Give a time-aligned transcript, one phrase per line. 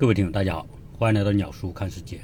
[0.00, 0.64] 各位听友，大家好，
[0.96, 2.20] 欢迎来到鸟叔看世界。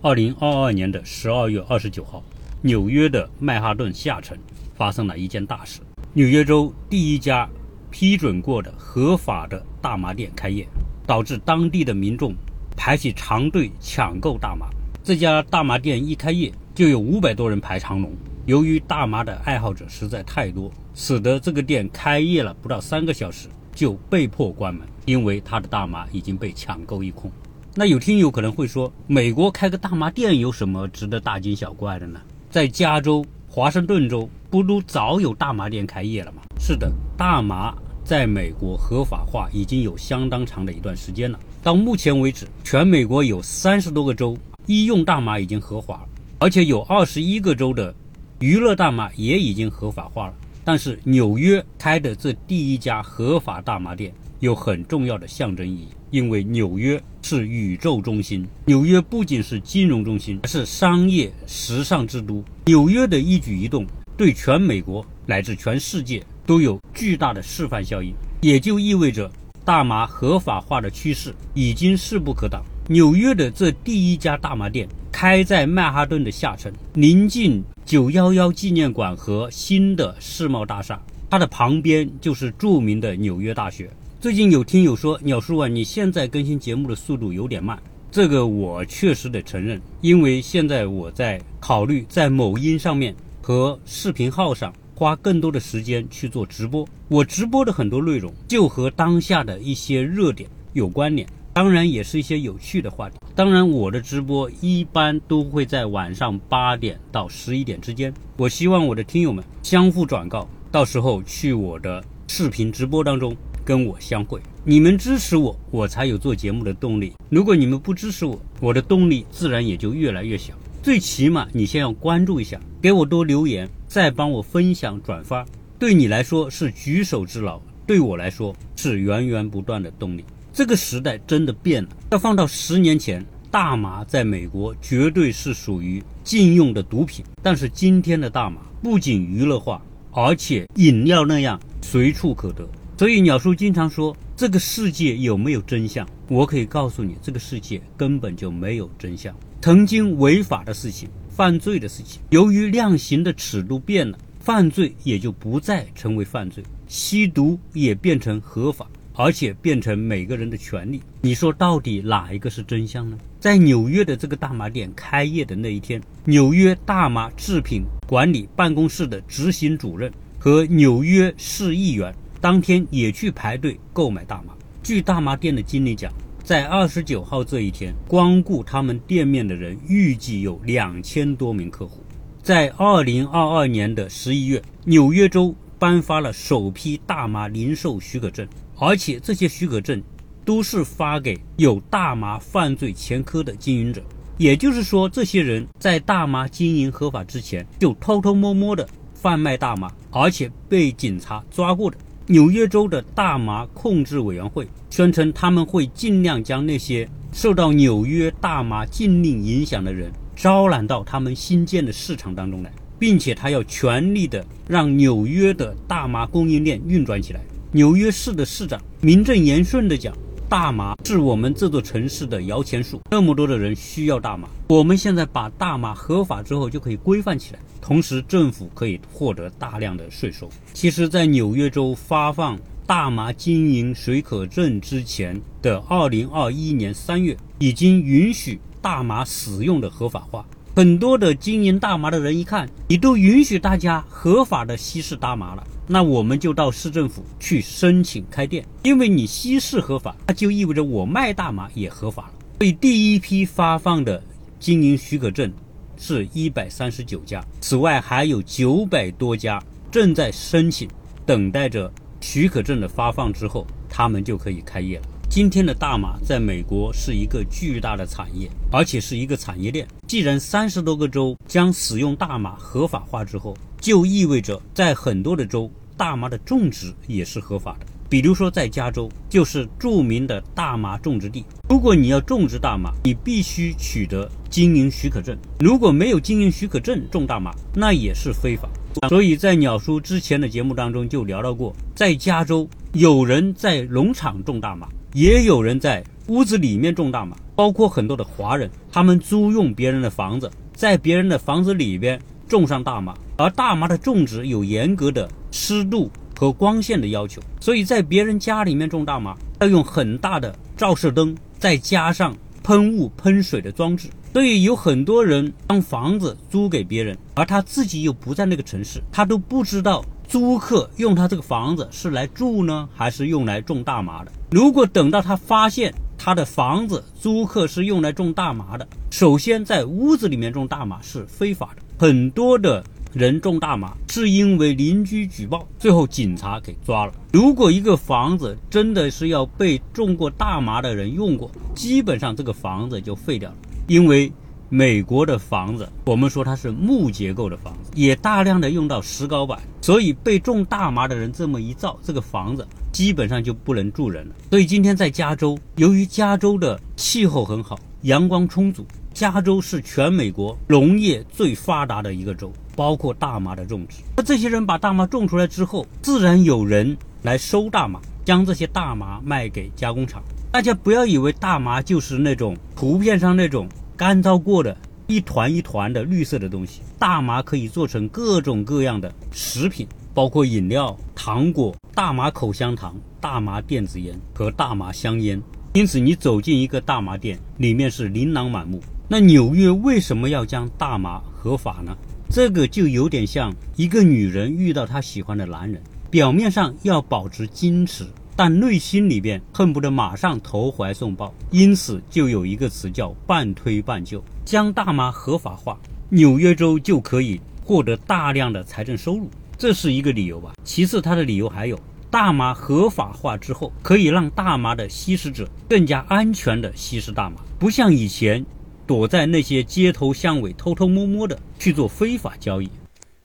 [0.00, 2.22] 二零二二年的十二月二十九号，
[2.62, 4.34] 纽约的曼哈顿下城
[4.74, 5.80] 发生了一件大事：
[6.14, 7.46] 纽约州第一家
[7.90, 10.66] 批准过的合法的大麻店开业，
[11.06, 12.34] 导致当地的民众
[12.74, 14.66] 排起长队抢购大麻。
[15.04, 18.10] 这家大麻店一开业，就有五百多人排长龙。
[18.46, 24.88] 由于大麻的爱好者实在太多，使得这个店开业了不到三个小时就被迫关门。
[25.08, 27.32] 因为他的大麻已经被抢购一空，
[27.74, 32.20] 那有听友可能会说，美国开个大麻店有什么值得大惊小怪的呢？
[32.50, 36.42] 在加州、华盛顿州，不都早有大麻店开业了吗？
[36.60, 41.40] 是的，大麻在美国合法化已经有相当长的一段时间了。
[41.62, 44.36] 到目前为止，全美国有三十多个州
[44.66, 47.94] 医用大麻已经合法了，而且有二十一个州的
[48.40, 50.34] 娱乐大麻也已经合法化了。
[50.64, 54.12] 但是纽约开的这第一家合法大麻店。
[54.40, 58.46] 有很重要的象征意义，因为纽约是宇宙中心。
[58.66, 62.44] 纽约不仅是金融中心，还是商业时尚之都。
[62.66, 63.84] 纽约的一举一动，
[64.16, 68.14] 对全美国乃至全世界都有巨大的示范效应。
[68.40, 69.28] 也就意味着，
[69.64, 72.62] 大麻合法化的趋势已经势不可挡。
[72.88, 83.90] 纽约的这第一家大麻店开在曼哈顿的下城，临近九幺幺纪念馆和新的世贸大厦，它的旁边就是著名的纽约大学。
[84.20, 87.80] 最近有听友说，鸟叔啊，你现在更新节目的速度有点慢，
[88.10, 96.84] 这个我确实得承认，因为现在我在考虑在某音上面和视频号上花更多的时间去做直播。
[97.06, 103.18] 我直播的很多内容就和当下的一些热点有关联，当然也是一些有趣的话题。
[103.36, 108.12] 当然，我的直播一般都会在晚上八点到十一点之间。
[108.36, 113.36] 我希望我的听友们相互转告，到时候去我的视频直播当中。
[113.68, 117.12] 跟我相会，你们支持我，我才有做节目的动力。
[117.28, 120.54] 如果你们不支持我，我的动力自然也就越来越小。
[120.82, 125.44] 最起码你先要关注一下，给我多留言，再帮我分享转发，
[125.78, 130.24] 对你来说是举手之劳，对我来说是源源不断的动力。
[130.50, 142.66] 这个时代真的变了，要放到十年前，大麻在美国绝对是属于禁用的毒品，但是今天的大麻不仅娱乐化，而且饮料那样随处可得。
[142.98, 146.04] 所以鸟叔经常说，这个世界有没有真相？
[146.26, 149.32] 我可以告诉你，这个世界根本就没有真相。
[149.60, 161.00] 曾经违法的事情、犯罪的事情，由于量刑的尺度变了，犯罪也就不再成为犯罪，吸毒也变成合法，而且变成每个人的权利。
[161.20, 163.16] 你说到底哪一个是真相呢？
[163.38, 172.12] 在纽约的这个大麻店开业的那一天，纽约大麻制品管理办公室的执行主任和纽约市议员。
[172.40, 174.54] 当天也去排队购买大麻。
[174.82, 176.12] 据大麻店的经理讲，
[176.44, 182.02] 在二十九号这一天，光顾他们店面的人预计有两千多名客户。
[182.42, 190.02] 在二零二二年的十一月，纽约州颁发了首批大麻零售许可证，而且这些许可证
[190.44, 194.02] 都是发给有大麻犯罪前科的经营者。
[194.38, 201.98] 也就是说，这些人在大麻经营合法之前，就偷偷摸摸的贩卖大麻，而且被警察抓过的。
[202.30, 217.40] 纽约州的大麻控制委员会宣称，他们会尽量将那些受到纽约大麻禁令影响的人招揽到他们新建的市场当中来，并且他要全力的让纽约的大麻供应链运转起来。
[217.72, 220.14] 纽约市的市长名正言顺的讲。
[220.48, 224.48] 大麻是我们这座城市的摇钱树，那么多的人需要大麻。
[224.68, 230.48] 我们现在把大麻合法之后，就可以规范起来，同时政府可以获得大量的税收。
[230.72, 240.46] 其实，在纽约州发放大麻经营许可证之前的二零二一年三月，已经允许大麻使用的合法化。
[240.78, 245.66] 很多的经营大麻的人一看，你都允许大家合法的吸食大麻了。
[245.88, 252.32] 那我们就到市政府去申请开店，因为你稀释合法，那就意味着我卖大麻也合法了。
[252.58, 254.22] 所以第一批发放的
[254.60, 255.52] 经营许可证
[255.96, 259.60] 是一百三十九家，此外还有九百多家
[259.90, 260.88] 正在申请，
[261.26, 265.06] 等待着许可证的发放之后，他们就可以开业了。
[265.30, 269.86] 今天的大麻在美国是一个巨大的产业，而且是一个产业链。
[270.06, 277.86] 既然三十多个州将使用大麻合法化之后，就意味着在很多的州，大麻的种植也是合法的。
[278.08, 281.44] 比如说在加州，就是著名的大麻种植地。
[281.68, 285.36] 如果你要种植大麻，你必须取得经营许可证。
[285.60, 288.66] 如果没有经营许可证种大麻，那也是非法。
[289.10, 314.08] 所以在鸟叔之前的节目当中就聊到过，在加州有人在农场种大麻，也有人在屋子里面种大麻，包括很多的华人，他们租用别人的房子，在别人的房子里边种上大麻，而大麻的种植有严格的湿度和光线的要求，所以在别人家里面种大麻要用很大的照射灯，再加上喷雾喷水的装置。
[314.34, 324.30] 所以有很多人将房子租给别人，而他自己又不在那个城市，他都不知道租客用他这个房子是来住呢，还是用来种大麻的。
[324.50, 331.82] 如果等到他发现他的房子租客是用来种大麻的，首先在屋子里面种大麻是非法的。
[331.98, 332.84] 很多的
[333.14, 337.12] 人种大麻是因为邻居举报，最后警察给抓了。
[337.32, 343.56] 如果一个房子真的是要被种过大麻的人用过，基本上这个房子就废掉了。
[343.86, 344.30] 因为
[344.70, 354.34] 美国的房子，我们说它是木结构的房子，也大量的用到石膏板，所以被种大麻的人这么一造，这个房子基本上就不能住人了。
[354.50, 364.02] 所以今天在加州，由于加州的气候很好，阳光充足，加州是全美国农业最发达的一个州，包括大麻的种植。
[364.18, 370.22] 那这些人把大麻种出来之后，自然有人来收大麻，将这些大麻卖给加工厂。
[370.50, 374.76] 大家不要以为大麻就是那种图片上那种干燥过的
[375.08, 376.82] 一团一团的绿色的东西。
[377.00, 385.42] 大麻可以做成各种各样的食品，包括饮料、糖果、大麻口香糖、大麻电子烟和大麻香烟。
[385.72, 388.80] 因此，你走进一个大麻店，里面是琳琅满目。
[389.08, 391.96] 那纽约为什么要将大麻合法呢？
[392.30, 398.06] 这个就有点像一个女人遇到她喜欢的男人，表面上要保持矜持。
[398.38, 405.76] 但内心里边恨不得马上投怀送抱，因此就有一个词叫半推半就，将大麻合法化，
[406.08, 410.52] 纽约州就可以获得大量的财政收入，这是一个理由吧。
[410.62, 411.76] 其次，它的理由还有，
[412.12, 418.46] 大麻合法化之后，可以让大麻的吸食者更加安全的吸食大麻，不像以前
[418.86, 422.70] 躲在那些街头巷尾偷偷摸摸的去做非法交易，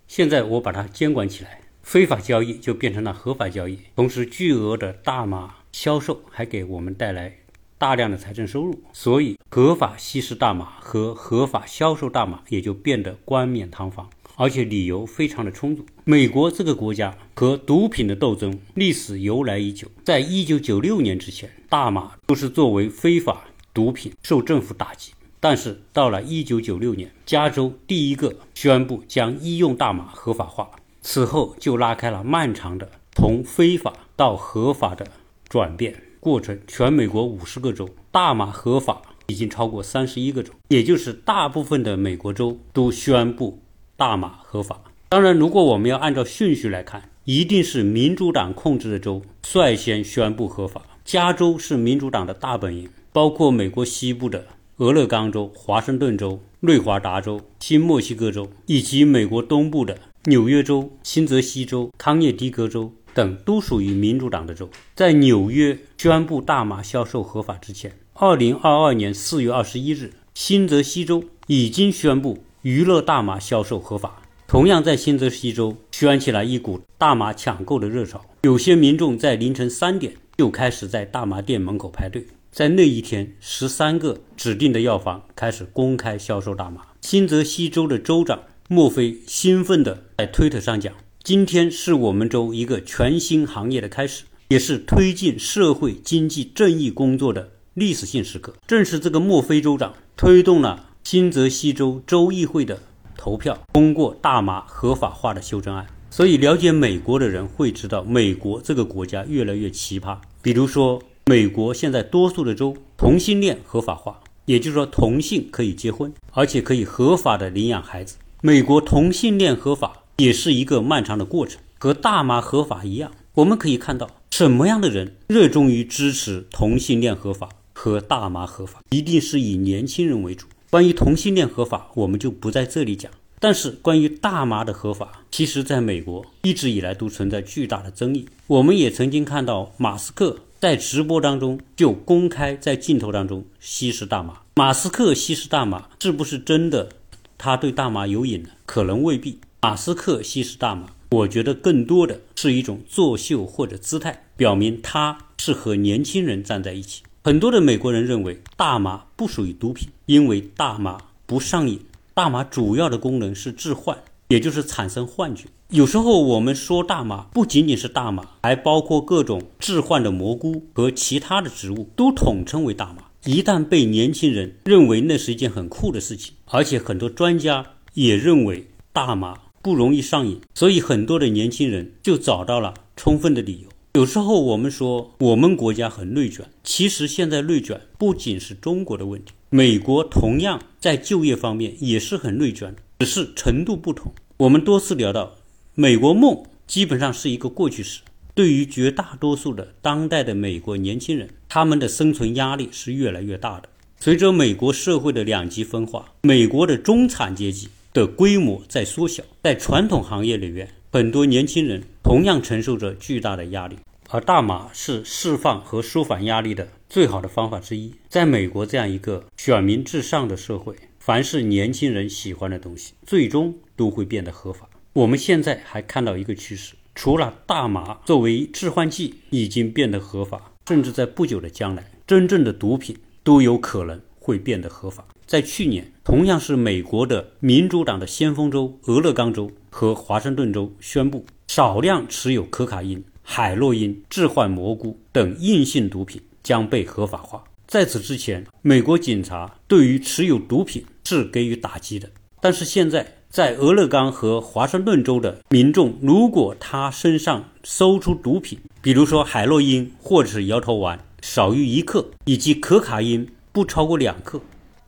[0.07, 1.59] 现在我把它监管起来。
[1.83, 7.35] 非法交易就变成了合法交易，同时巨额的大麻销售还给我们带来
[7.77, 15.85] 大量的财政收入，所以合法吸食大麻和合法销售大麻也就变得冠冕堂皇，而且理由非常的充足。
[16.05, 23.43] 美国这个国家和毒品的斗争历史由来已久，在一九九六年之前，大麻都是作为非法
[23.73, 30.71] 毒品受政府打击，但是到了一九九六年，加州第一个宣布将医用大麻合法化。
[31.03, 35.05] 此后就拉开了漫长的从非法到合法的
[35.49, 36.57] 转变过程。
[36.65, 43.59] 全美国五十个州，大麻合法已经超过三十一个州，也就是大部分的美国州都宣布
[43.97, 44.79] 大麻合法。
[45.09, 50.81] 当然，如果我们要按照顺序来看，一定是民主党控制的州率先宣布合法。
[51.03, 54.47] 加州是民主党的大本营，包括美国西部的
[54.77, 59.97] 俄勒冈州、华盛顿州、内华达州、新墨西哥州，以及美国东部的。
[60.25, 64.69] 纽约州、新泽西州、康涅狄格州等都属于民主党的州。
[64.95, 74.21] 在纽约宣布大麻销售合法之前，二零二二年四月二十一日，新泽西州已经宣布娱乐大麻销售合法。
[74.47, 82.25] 同样，在新泽西州掀起了一股大麻抢购的热潮，有些民众在凌晨三点就开始在大麻店门口排队。
[82.49, 86.83] 在那一天，十三个指定的药房开始公开销售大麻。
[87.01, 88.39] 新泽西州的州长。
[88.73, 90.91] 莫非兴奋地在推特上讲
[91.23, 102.79] ：“今天是我们州一个全新行业的开始，也是推进社会经济正义工作的历史性时刻。”正是这个莫非州长推动了新泽西州州议会的
[103.15, 105.85] 投票，通过大麻合法化的修正案。
[106.09, 110.17] 所以，了解美国的人会知道，美国这个国家越来越奇葩。
[110.41, 118.15] 比如说，美国现在多数的州同性恋合法化，也就是说，同性可以结婚，而且可以合法的领养孩子。
[118.45, 123.13] 美国同性恋合法也是一个漫长的过程，和大麻合法一样。
[123.35, 130.47] 我们可以看到，什么样的人热衷于支持同性恋合法和大麻合法，一定是以年轻人为主。
[130.69, 133.09] 关于同性恋合法，我们就不在这里讲。
[133.39, 138.27] 但是关于大麻的合法，其实在美国一直以来都存在巨大的争议。
[138.47, 144.41] 我们也曾经看到马斯克在直播当中就公开在镜头当中吸食大麻。
[144.55, 146.89] 马斯克吸食大麻是不是真的？
[147.37, 148.49] 他对大麻有瘾呢？
[148.65, 149.39] 可能未必。
[149.61, 157.03] 马斯克吸食大麻，我觉得更多的是一种作秀或者姿态，表明他是和年轻人站在一起。
[157.23, 161.79] 很多的美国人认为大麻不属于毒品，因为大麻不上瘾。
[162.13, 163.97] 大麻主要的功能是致幻，
[164.27, 165.45] 也就是产生幻觉。
[165.69, 173.02] 有时候我们说大麻，不仅仅是大麻，还包括各种致幻的蘑菇和其他的植物，都统称为大麻。
[173.25, 183.69] 一旦被年轻人认为那是一件很酷的事情，而且很多专家也认为大麻不容易上瘾，所以很多的年轻人就找到了充分的理由。
[183.93, 194.13] 有时候我们说我们国家很内卷，其实现在内卷不仅是中国的问题，美国同样在就业方面也是很内卷的，只是程度不同。
[194.35, 195.35] 我们多次聊到，
[195.75, 198.01] 美国梦基本上是一个过去式。
[198.35, 203.69] 对于绝大多数的当代的美国年轻人，他们的生存压力是越来越大的。
[203.99, 213.77] 随着美国社会的两极分化，美国的中产阶级的规模在缩小，在传统行业里面，很多年轻人同样承受着巨大的压力。
[214.09, 217.93] 而大麻是释放和舒缓压力的最好的方法之一。
[218.09, 224.69] 在美国这样一个选民至上的社会，凡是年轻人喜欢的东西，最终都会变得合法。
[224.93, 226.73] 我们现在还看到一个趋势。
[226.95, 235.05] 除了大麻作为致幻剂已经变得合法，甚至在不久的将来，真正的毒品都有可能会变得合法。
[235.25, 247.43] 在去年，同样是美国的民主党的先锋州俄勒冈州和华盛顿州宣布，少量持有可卡因、海洛因、致幻蘑菇等硬性毒品将被合法化。
[247.67, 252.09] 在此之前，美国警察对于持有毒品是给予打击的，
[252.39, 253.17] 但是现在。
[253.33, 264.39] 在俄勒冈和华盛顿州的民众，如果他身上搜出毒品，比如说海洛因或者是摇头丸少于一克，以及可卡因不超过两克，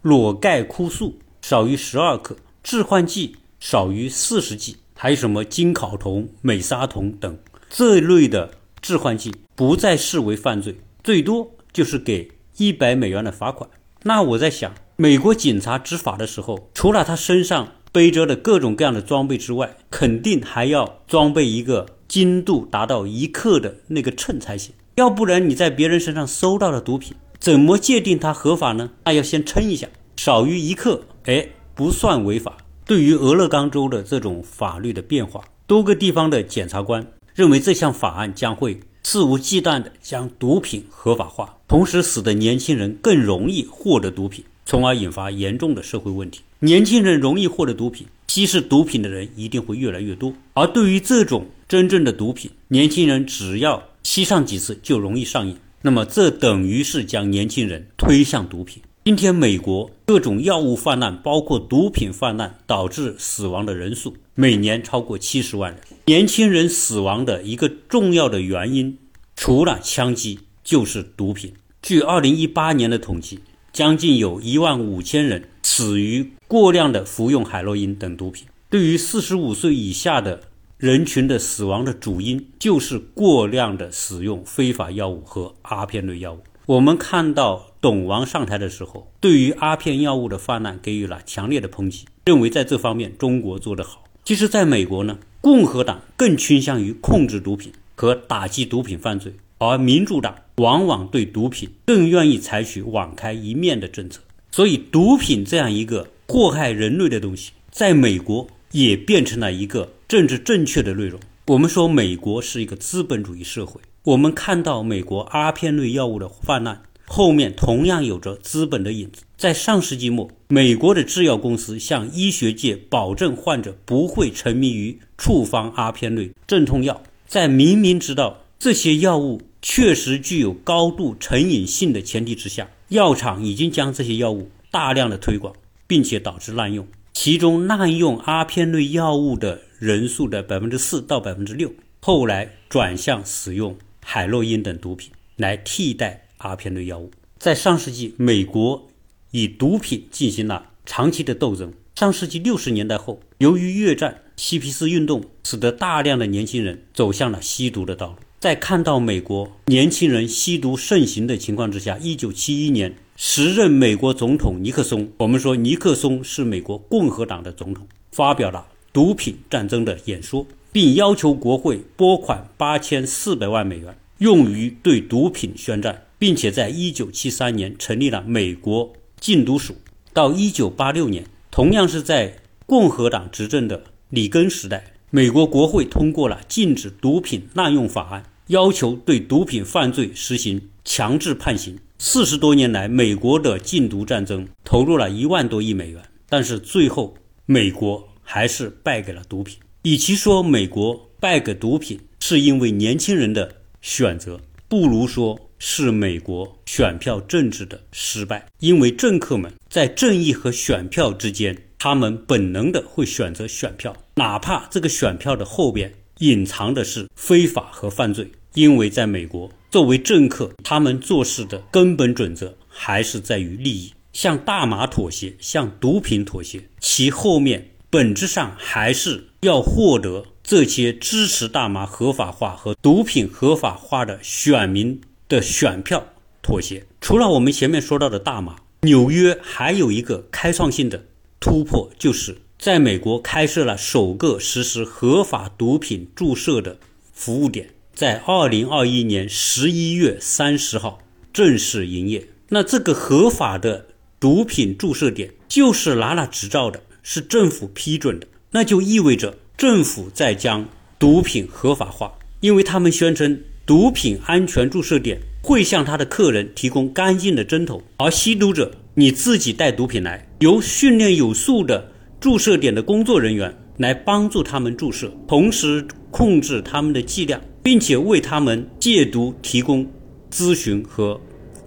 [0.04, 13.68] 裸盖枯素少于十二克，致幻剂少于四十剂，还有什么金考酮、美沙酮等这一类的致幻剂，不再视为犯罪，最多就是给一百美元的罚款。
[14.04, 17.70] 那我在想，美国警察执法的时候，除了他身上。
[17.96, 24.74] 背着的各种各样的装备之外，肯定还要装备一个精度达到一克的那个秤才行。
[24.96, 28.92] 要不然你在别人身上搜到的毒品，怎么界定它合法呢？
[29.06, 29.88] 那要先称一下，
[30.18, 32.58] 少于一克，哎，不算违法。
[32.86, 44.44] 对于俄勒冈州的这种法律的变化，多个地方的检察官认为这项法案将会肆无忌惮地将毒品合法化，同时使得年轻人更容易获得毒品。
[44.66, 46.42] 从而引发严重的社会问题。
[46.60, 50.34] 年轻人容易获得毒品，吸食毒品的人一定会越来越多。
[50.54, 55.58] 而对于这种真正的毒品，年轻人只要吸上几次就容易上瘾。
[55.82, 58.82] 那么，这等于是将年轻人推向毒品。
[59.04, 65.82] 今天，美国各种药物泛滥，包括毒品泛滥，导致死亡的人数每年超过七十万人。
[66.06, 68.98] 年轻人死亡的一个重要的原因，
[69.36, 71.54] 除了枪击，就是毒品。
[71.82, 73.42] 据二零一八年的统计。
[73.76, 78.48] 将近有一万五千人死于过量的服用海洛因等毒品。
[78.70, 80.40] 对于四十五岁以下的
[80.78, 86.40] 人群的死亡的主因，就是过量的使用非法药物和阿片类药物。
[86.68, 94.06] 我们看到董王上台的时候，对于阿片药物的泛滥给予了强烈的抨击，认为在这方面中国做得好。
[94.24, 99.34] 其实，在美国呢，共和党更倾向于控制毒品和打击毒品犯罪。
[99.58, 104.22] 而民主党往往对毒品更愿意采取网开一面的政策，
[104.52, 111.20] 所以毒品这样一个祸害人类的东西，在美国也变成了一个政治正确的内容。
[111.48, 119.24] 我们说美国是一个资本主义社会，我们看到美国阿片类药物的泛滥，后面同样有着资本的影子。
[119.38, 128.42] 在上世纪末，美国的制药公司向医学界保证患者不会沉迷于处方阿片类镇痛药，在明明知道。
[128.66, 135.54] 这些药物确实具有高度成瘾性的前提之下，药厂已经将这些药物大量的推广，
[135.86, 136.88] 并且导致滥用。
[137.14, 147.12] 其中滥用阿片类药物的人数的百分之四到百分之六，后来转向使用海洛因等毒品来替代阿片类药物。
[147.38, 148.88] 在上世纪，美国
[149.30, 151.72] 以毒品进行了长期的斗争。
[151.94, 158.16] 上世纪六十年代后，由于越战、嬉皮士运动，使得大量的年轻人走向了吸毒的道路。
[158.46, 179.76] 在看到美国年轻人吸毒盛行的情况之下，一九七一年，时任美国总统尼克松，我们说尼克松是美国共和党的总统，发表了毒品战争的演说，并要求国会拨款八千四百万美元，用于对毒品宣战，并且在一九七三年成立了美国禁毒署。
[180.14, 182.36] 到一九八六年，同样是在
[182.68, 188.24] 共和党执政的里根时代，美国国会通过了禁止毒品滥用法案。
[188.48, 191.78] 要求对毒品犯罪实行强制判刑。
[191.98, 199.58] 四十多年来，美国的禁毒战争投入了一万多亿美元，但是最后美国还是败给了毒品。
[199.84, 208.46] 与其说美国败给毒品是因为年轻人的选择，不如说是美国选票政治的失败。
[208.60, 218.32] 因为政客们在正义和选票之间，他们本能的会选择选票，哪怕这个选票的后边隐藏的是非法和犯罪。
[218.54, 223.92] 因为在美国，作为政客，他们做事的根本准则还是在于利益。
[224.14, 236.86] 向大麻妥协，向毒品妥协，其后面本质上还是要获得这些支持大麻合法化和毒品合法化的选民的选票妥协。
[237.02, 241.04] 除了我们前面说到的大麻，纽约还有一个开创性的
[241.42, 246.78] 突破，就是在美国开设了首个实施合法毒品注射的
[247.14, 251.00] 服务点，在二零二一年十一月三十号
[251.34, 252.28] 正式营业。
[252.50, 253.88] 那这个合法的。
[254.18, 271.92] 毒品注射点就是拿了执照的，是政府批准的，那就意味着政府在将毒品合法化，因为他们宣称毒品安全注射点会向他的客人提供干净的针头，而吸毒者你自己带毒品来，由训练有素的
[272.26, 279.86] 注射点的工作人员来帮助他们注射，同时控制他们的剂量，并且为他们戒毒提供
[280.32, 281.22] 咨询和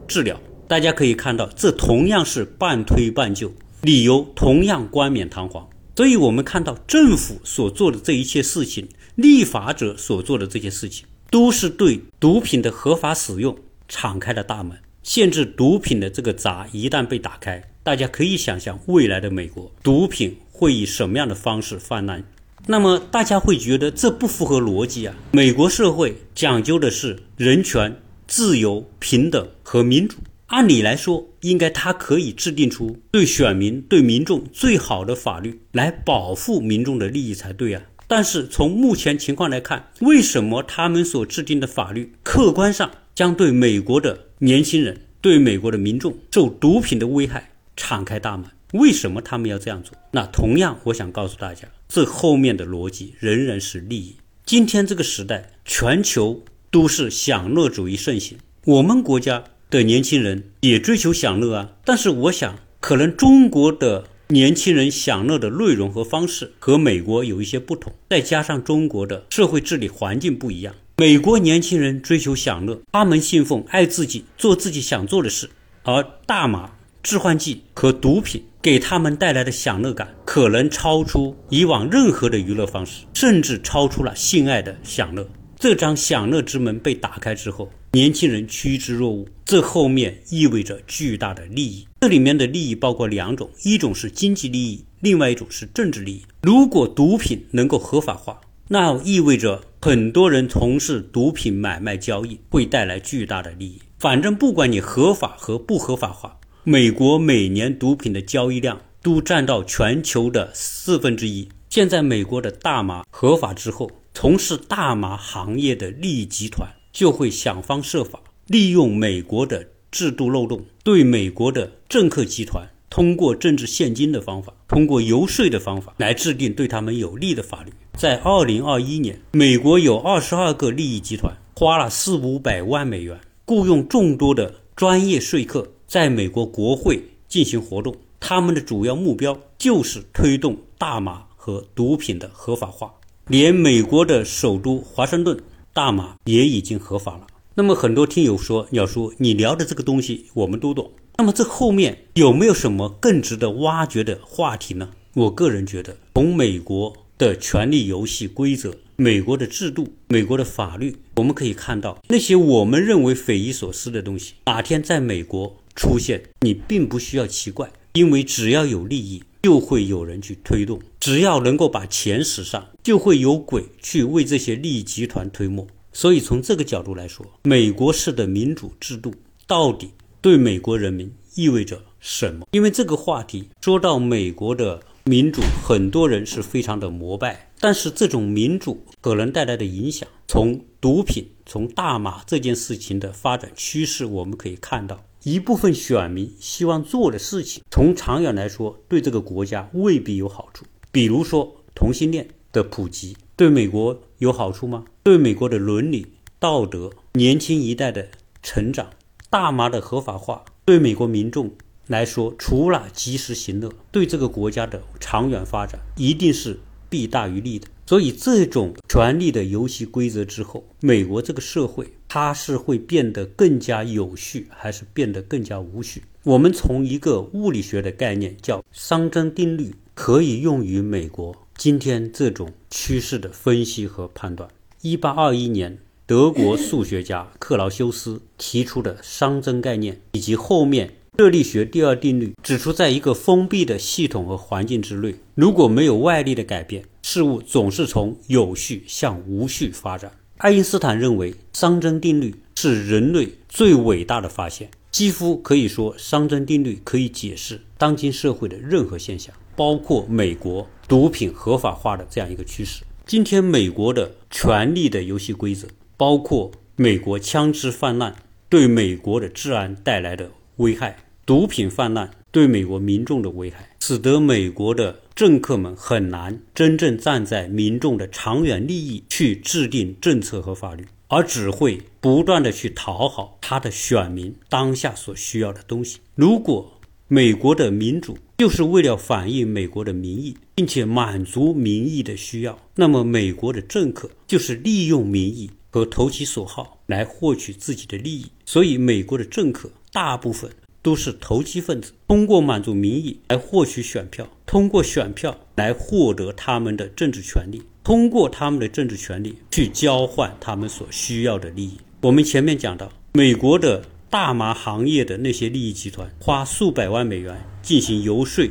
[0.08, 0.36] 治疗。
[0.66, 5.64] 大家可以看到，这同样是半推半就，理由同样冠冕堂皇。
[5.94, 22.22] 所以，我们看到政府所做的这一切事情，立法者所做的这些事情，都是对毒品的合法使用敞开了大门，限制毒品的这个闸一旦被打开，大家可以想象未来的美国毒品会以什么样的方式泛滥。
[22.66, 25.14] 那么，大家会觉得这不符合逻辑啊！
[25.32, 30.18] 美国社会讲究的是人权、自由、平等和民主。
[30.48, 37.82] 按理来说，应该他可以制定出对选民、对民众最好的法律来保护民众的利益才对啊。
[38.06, 48.50] 但是从目前情况来看，为什么他们所制定的法律客观上将对美国的年轻人、对美国的民众受毒品的危害敞开大门？
[48.74, 49.96] 为什么他们要这样做？
[50.10, 54.16] 那同样，我想告诉大家，这后面的逻辑仍然是利益。
[54.44, 58.36] 今天这个时代，全球都是享乐主义盛行，
[58.66, 59.44] 我们国家。
[59.70, 70.74] 的年轻人也追求享乐啊，但是我想，可能中国的年轻人享乐的内容和方式和美国有一些不同，再加上中国的社会治理环境不一样。
[70.96, 75.50] 美国年轻人追求享乐，他们信奉爱自己，做自己想做的事，
[75.82, 85.28] 而大麻、致幻剂和毒品给他们带来的享乐感，可能超出以往任何的娱乐方式，甚至超出了性爱的享乐。
[85.58, 87.70] 这张享乐之门被打开之后。
[87.92, 91.88] 年轻人趋之若鹜，这后面意味着巨大的利益。
[92.02, 96.22] 这里面的利益包括两种，一种是经济利益，另外一种是政治利益。
[96.42, 103.80] 如果毒品能够合法化，那意味着很多人从事毒品买卖交易会带来巨大的利益。
[103.98, 106.37] 反正不管你合法和不合法化，
[106.70, 111.48] 美国每年毒品的交易量都占到全球的四分之一。
[111.70, 116.68] 现在美国的大麻合法之后，从事大麻行业的利益集团。
[116.92, 127.72] 就会想方设法利用美国的制度漏洞，对美国的政客集团通过政治现金的方法，通过游说的方法来制定对他们有利的法律。
[127.96, 137.96] 在二零二一年，美国有二十二个利益集团花了四五百万美元，雇佣众多的专业说客，在美国国会进行活动。
[138.20, 142.94] 他们的主要目标就是推动大麻和毒品的合法化。
[143.26, 145.36] 连美国的首都华盛顿。
[145.74, 147.26] 大麻也已经合法了。
[147.54, 150.90] 那么很多听友说，鸟叔，你聊的这个东西我们都懂。
[151.18, 154.90] 那么这后面有没有什么更值得挖掘的话题呢？
[155.14, 169.22] 我个人觉得，从美国的权力游戏规则、美国的制度、美国的法律，我们可以看到那些我们认为匪夷所思的东西，哪天在美国出现，你并不需要奇怪，因为只要有利益。
[169.40, 175.64] 就会有人去推动，只要能够把钱使上，就会有鬼去为这些利益集团推磨。
[175.92, 179.14] 所以从这个角度来说，美国式的民主制度
[179.46, 182.46] 到底对美国人民意味着什么？
[182.50, 195.04] 因为这个话题说到美国的民主，很多人是非常的膜拜，但是这种民主可能带来的影响，从毒品、从大麻这件事情的发展趋势，我们可以看到。
[195.30, 200.64] 一部分选民希望做的事情，从长远来说，对这个国家未必有好处。
[200.90, 204.86] 比如说，同性恋的普及，对美国有好处吗？
[205.02, 206.06] 对美国的伦理
[206.38, 208.08] 道德、年轻一代的
[208.42, 208.88] 成长，
[209.28, 211.52] 大麻的合法化，对美国民众
[211.88, 217.68] 来说，除了及时行乐，对这个国家的长远发展，一定是弊大于利的。
[217.84, 226.02] 所以，这种权力的游戏规则之后，美国这个社会它是会变得更加有序，还是变得更加无序？
[226.24, 234.48] 我们从一个物理学的概念叫熵增定律，可以用于美国今天这种趋势的分析和判断。
[234.80, 240.94] 一八二一年，德国数学家克劳修斯提出的熵增概念，以及后面。
[241.16, 250.12] 热力学第二定律指出，在一个封闭的系统和环境之内，如果没有外力的改变，事物总是从有序向无序发展。
[250.38, 262.84] 爱因斯坦认为，熵增定律是人类最伟大的发现，几乎可以说，熵增定律可以解释当今社会的任何现象，包括美国毒品合法化的这样一个趋势。
[263.04, 268.14] 今天，美国的权力的游戏规则，包括美国枪支泛滥
[268.48, 270.98] 对美国的治安带来的危害。
[271.26, 285.98] 毒品泛滥对美国民众的危害，使得美国的政客们很难真正站在民众的长远利益去制定政策和法律，而只会不断的去讨好他的选民当下所需要的东西。
[286.14, 286.78] 如果
[287.08, 298.26] 美国的民主就是为了反映美国的民意，并且满足民意的需要，那么美国的政客就是利用民意和投其所好来获取自己的利益。
[298.46, 300.48] 所以，美国的政客大部分。
[300.82, 311.78] 都是投机分子，通过满足民意来获取选票，通过选票来获得他们的政治权利，通过他们的政治权利去交换他们所需要的利益。
[312.02, 318.48] 我们前面讲到，美国的大麻行业的那些利益集团花数百万美元进行游说，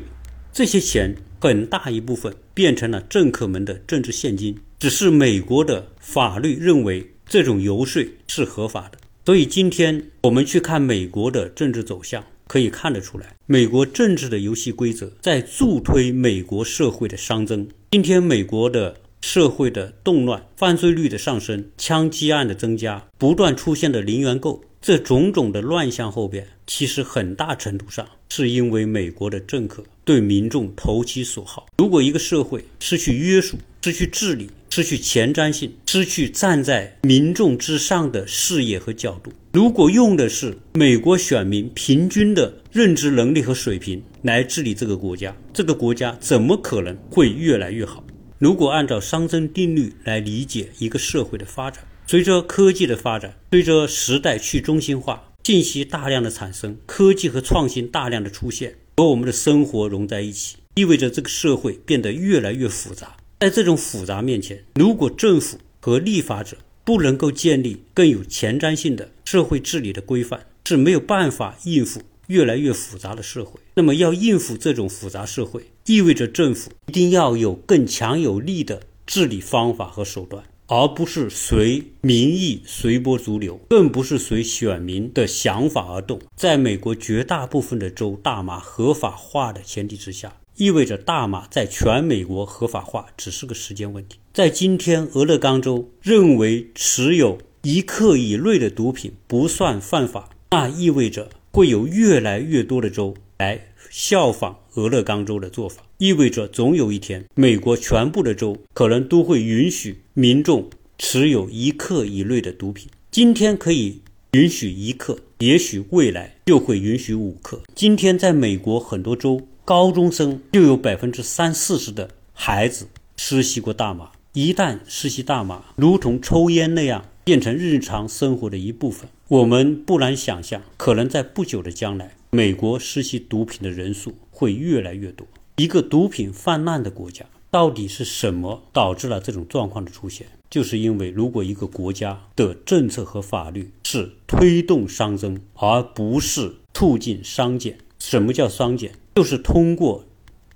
[0.51, 8.97] 这些钱很大一部分变成了政客们的政治现金，只是美国的法律认为这种游说是合法的。
[9.27, 17.67] 所以今天我们去看美国的政治走向，可以看得出来，美国政治的游戏规则在助推美国社会的熵增。
[17.91, 31.65] 今天美国的社会的动乱、犯罪率的上升、枪击案的增加、不断出现的零元购，这种种的乱象后边，其实很大程度上是因为美国的政客对民众投其所好。
[31.79, 39.31] 如果一个社会失去约束，失去治理，失去前瞻性，失去站在民众之上的视野和角度。
[39.53, 48.05] 如果用的是美国选民平均的认知能力和水平来治理这个国家，这个国家怎么可能会越来越好？
[48.37, 63.17] 如果按照熵增定律来理解一个社会的发展，随着科技的发展，随着时代去中心化、信息大量的产生，科技和创新大量的出现，和我们的生活融在一起，意味着这个社会变得越来越复杂。
[63.39, 73.59] 在这种复杂面前，如果政府和立法者不能够建立更有前瞻性的社会治理的规范，是没有办法应付越来越复杂的社会。
[73.75, 86.19] 那么，要应付这种复杂社会，意味着政府一定要有更强有力的治理方法和手段，而不是随民意随波逐流，更不是随选民的想法而动。
[86.35, 90.35] 在美国绝大部分的州大麻合法化的前提之下。
[90.57, 94.17] 意味着大麻在全美国合法化只是个时间问题。
[94.33, 110.67] 在今天，俄勒冈州认为持有一克以内的毒品不算犯法，那意味着会有越来越多的州来效仿俄勒冈州的做法，意味着总有一天，美国全部的州可能都会允许民众
[110.97, 112.89] 持有一克以内的毒品。
[113.11, 117.61] 今天可以允许一克，也许未来就会允许五克。
[117.75, 119.47] 今天，在美国很多州。
[119.67, 124.13] 高中生就有百分之三四十的孩子实习过大麻。
[124.31, 135.27] 一旦实习大麻，如同抽烟那样变成日常生活的一部分，我们不难想象，可能在不久的将来，美国实习毒品的人数会越来越多。
[135.57, 140.27] 一个毒品泛滥的国家，到底是什么导致了这种状况的出现？
[140.49, 148.93] 就是因为，如果一个国家的政策和法律是推动熵增，而不是促进熵减，什么叫熵减？
[149.17, 150.05] 就是通过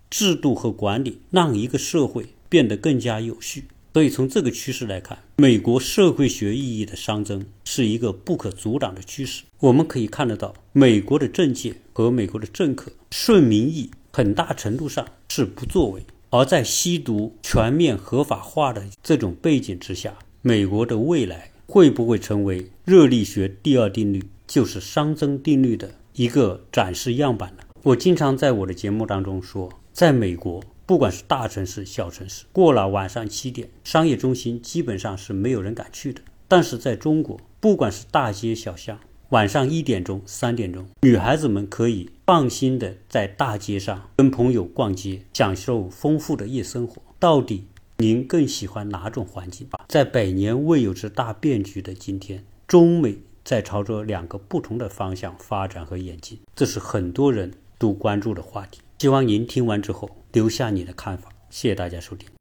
[0.08, 3.64] 制度和管理，让一个社会变得更加有序。
[3.92, 9.42] 所以从这个趋势来看，美国社会学意义的熵增是一个不可阻挡的趋势。
[9.62, 27.64] 我们可以看得到，美国的政界和美国的政客顺民意，很大程度上是不作为；而在吸毒全面合法化的这种背景之下，美国的未来会不会成为热力学第二定律，就是熵增定律的一个展示样板呢？
[27.84, 36.22] 我经常在我的节目当中说，在美国，不管是大城市、小城市，过了晚上七点，商业中心基本上是没有人敢去的。
[36.48, 47.02] 但是在中国，不管是大街小巷，晚上一点钟、三点钟，女孩子们可以放心的在大街上跟朋友逛街，享受丰富的夜生活。
[47.18, 47.66] 到底
[47.98, 49.86] 您更喜欢哪种环境吧？
[49.88, 58.80] 在百年未有之大变局的今天，中美在朝着两个不同的方向发展和演进，这是很多人都关注的话题。
[59.00, 61.30] 希望您听完之后留下你的看法。
[61.50, 62.30] 谢谢大家收听。